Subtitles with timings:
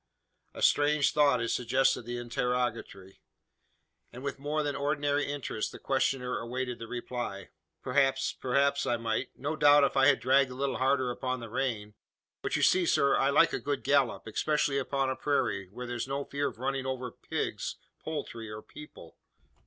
[0.55, 3.21] A strange thought had suggested the interrogatory;
[4.11, 7.51] and with more than ordinary interest the questioner awaited the reply.
[7.83, 11.51] "Perhaps perhaps I might; no doubt, if I had dragged a little harder upon the
[11.51, 11.93] rein.
[12.41, 16.07] But you see, sir, I like a good gallop especially upon a prairie, where there's
[16.07, 19.19] no fear of running over pigs, poultry, or people."